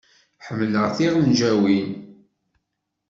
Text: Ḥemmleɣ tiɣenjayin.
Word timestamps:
Ḥemmleɣ 0.45 0.85
tiɣenjayin. 0.97 1.91